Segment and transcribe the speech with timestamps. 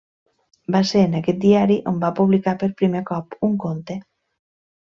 [0.75, 4.03] Va ser en aquest diari on va publicar per primer cop un conte.